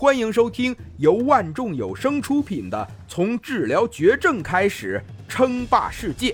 [0.00, 2.78] 欢迎收听由万众有声出品的
[3.12, 6.30] 《从治疗绝症开始称霸世界》，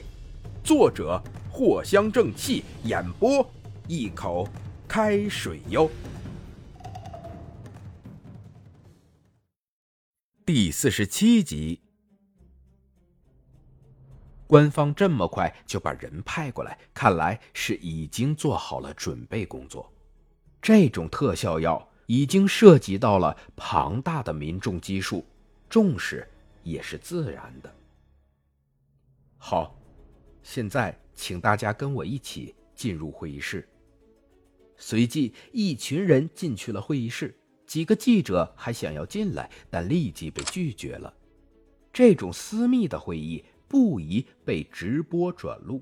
[0.62, 1.18] 作者
[1.50, 3.50] 藿香正气，演播
[3.88, 4.46] 一口
[4.86, 5.90] 开水哟。
[10.44, 11.80] 第四十七集，
[14.46, 19.90] 官方这么快就把人派过来，看来是已经做好了准备工作。
[20.60, 21.88] 这种特效药。
[22.06, 25.24] 已经涉及到了庞大的民众基数，
[25.68, 26.28] 重视
[26.62, 27.74] 也是自然的。
[29.38, 29.76] 好，
[30.42, 33.68] 现在请大家跟我一起进入会议室。
[34.76, 37.34] 随即，一群人进去了会议室，
[37.66, 41.12] 几个记者还想要进来，但立即被拒绝了。
[41.92, 45.80] 这种私密的会议不宜被直播转录。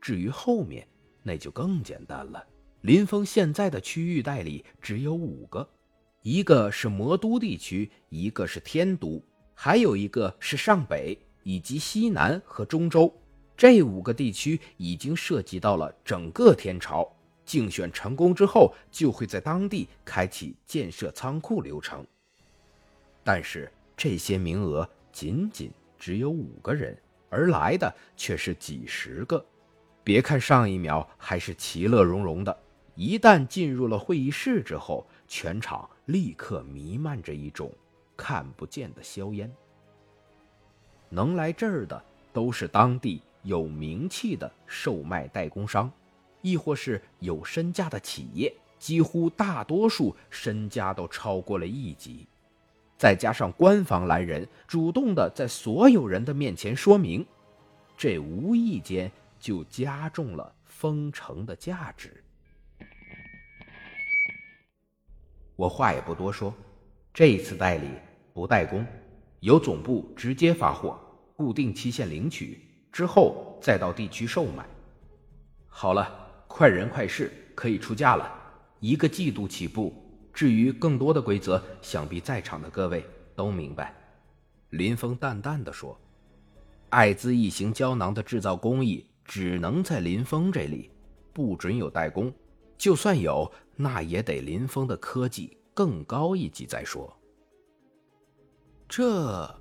[0.00, 0.86] 至于后面，
[1.22, 2.46] 那就更简单了。
[2.82, 5.68] 林峰现在的区域代理只有五个，
[6.22, 9.22] 一个是魔都地区，一个是天都，
[9.54, 13.12] 还有一个是上北以及西南和中州。
[13.54, 17.06] 这五个地区已经涉及到了整个天朝。
[17.44, 22.06] 竞选成功之后，就会在当地开启建设仓库流程。
[23.22, 26.96] 但是这些名额仅仅只有五个人，
[27.28, 29.44] 而来的却是几十个。
[30.02, 32.56] 别看上一秒还是其乐融融的。
[33.00, 37.72] 一旦进入了会议室之后，全场立刻弥漫着一种
[38.14, 39.50] 看不见的硝烟。
[41.08, 45.90] 能来这儿的都是当地有名气的售卖代工商，
[46.42, 52.26] 亦或是有身价的企业，几乎大多数身家都超过了亿级。
[52.98, 57.24] 再加上官方来人主动的在所有人的面前说明，
[57.96, 62.22] 这无意间就加重了封城的价值。
[65.60, 66.54] 我话也不多说，
[67.12, 67.86] 这一次代理
[68.32, 68.82] 不代工，
[69.40, 70.98] 由总部直接发货，
[71.36, 72.58] 固定期限领取，
[72.90, 74.64] 之后再到地区售卖。
[75.68, 76.10] 好了，
[76.48, 78.26] 快人快事，可以出价了，
[78.78, 79.92] 一个季度起步。
[80.32, 83.04] 至于更多的规则，想必在场的各位
[83.36, 83.94] 都明白。
[84.70, 85.94] 林峰淡淡的说
[86.88, 90.90] ：“艾滋异形胶囊的制造工艺只能在林峰这里，
[91.34, 92.32] 不准有代工。”
[92.78, 97.16] 就算有，那也得林峰的科技更高一级再说。
[98.88, 99.60] 这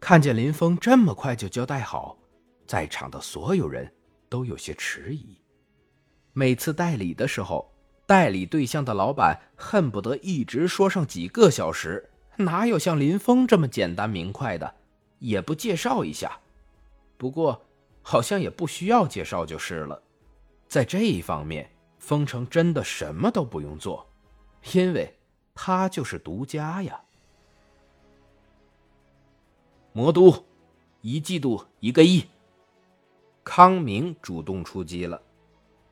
[0.00, 2.16] 看见林峰这么快就交代好，
[2.66, 3.92] 在场的所有人
[4.28, 5.36] 都有些迟疑。
[6.32, 7.74] 每次代理的时候，
[8.06, 14.72] 代理对象的老板恨不得一直说上几个小时，哪有像林峰这么简单明快的？
[15.18, 16.38] 也不介绍一下。
[17.16, 17.60] 不过，
[18.02, 20.00] 好像也不需要介绍就是了。
[20.68, 24.06] 在这一方面，丰城真的什么都不用做，
[24.72, 25.18] 因为
[25.54, 27.00] 他就是独家呀。
[29.92, 30.46] 魔都，
[31.00, 32.24] 一季度一个亿。
[33.44, 35.20] 康明主动出击了。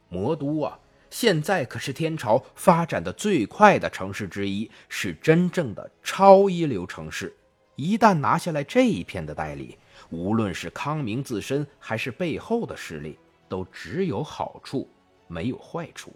[0.08, 0.78] 魔都啊，
[1.10, 7.36] 现在可是天朝发展的最快的城市之一，是真正的超一流城市。
[7.74, 9.78] 一旦拿下来这一片的代理，
[10.10, 13.18] 无论是康明自身，还是背后的势力。
[13.48, 14.90] 都只有好处，
[15.26, 16.12] 没有坏处。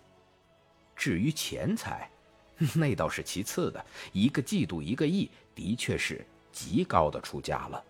[0.94, 2.10] 至于钱财，
[2.76, 3.84] 那倒是其次的。
[4.12, 7.82] 一个季度一个亿，的确是极高的出价了。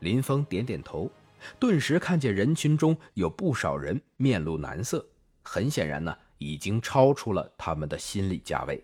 [0.00, 1.10] 林峰点点头，
[1.58, 5.04] 顿时看见人群中有不少人面露难色。
[5.42, 8.82] 很显然呢，已经超出了他们的心理价位。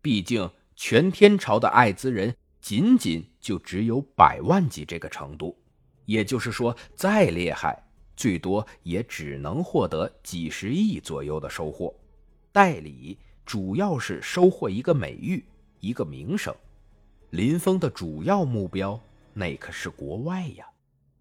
[0.00, 5.58] 毕竟全天朝的艾滋人，仅仅就只有百万级这个程度。
[6.04, 7.85] 也就是说，再厉害。
[8.16, 11.94] 最多也只能获得几十亿左右的收获，
[12.50, 15.44] 代理主要是收获一个美誉，
[15.80, 16.54] 一个名声。
[17.30, 18.98] 林峰的主要目标
[19.34, 20.64] 那可是国外呀，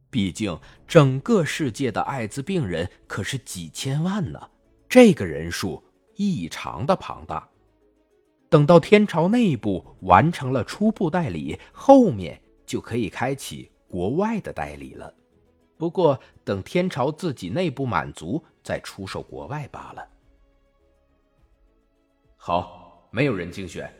[0.10, 0.58] 毕竟
[0.88, 4.40] 整个世界的艾滋病人可是几千万呢，
[4.88, 5.84] 这个人数
[6.16, 7.50] 异常的庞大。
[8.48, 15.14] 等到天朝内部完成了初步代理，后面就可以开启国外的代理了。
[15.78, 20.08] 不过，等天朝自己内部满足，再出售国外罢了。
[22.38, 23.94] 好，没有人竞选，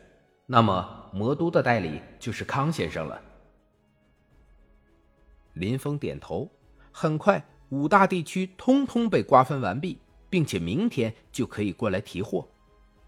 [0.46, 3.20] 那么魔都的代理就是康先生了。
[5.54, 6.50] 林峰点头。
[6.90, 9.98] 很快，五大地区通通被瓜分完毕，
[10.30, 12.48] 并且明天就可以过来提货。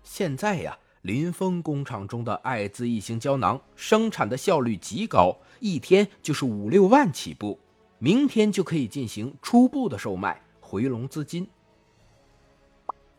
[0.02, 7.58] 现在呀，林峰工厂中的艾滋异型胶囊生产的效率极高，一天就是五六万起步。
[8.00, 11.48] 明天就可以进行初步的售卖，回笼资金。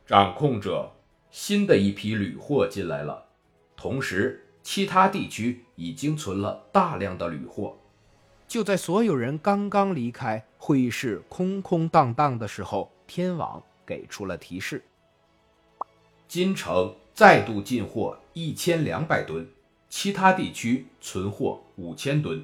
[0.05, 0.89] 掌控者，
[1.29, 3.25] 新的一批铝货进来了，
[3.75, 7.75] 同时其他地区已经存了大量的铝货。
[8.47, 14.83] 就在所有人刚刚离开会议室，空空荡荡的时候，天网给出了提示：
[16.27, 19.45] 金城再度进货一千两百吨，
[19.89, 22.43] 其他地区存货五千吨。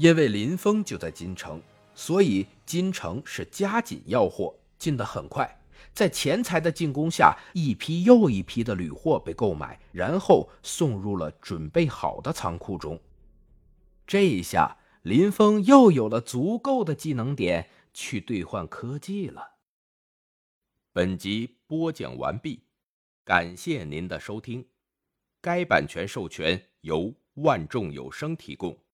[0.00, 1.60] 因为林峰就在金城，
[1.94, 5.60] 所以金城是加紧要货，进得很快。
[5.92, 12.98] 在钱财的进攻下，一批又一批的铝货被购买，然后送入了准备好的仓库中。
[14.06, 19.56] 这一下，林峰又有了足够的技能点去兑换科技了。
[20.94, 22.62] 本集播讲完毕，
[23.22, 24.66] 感谢您的收听。
[25.42, 28.74] 该版权授权由万众有声提供。